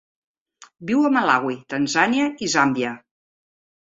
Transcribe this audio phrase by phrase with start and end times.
[0.91, 2.97] Viu a Malawi, Tanzània i Zàmbia.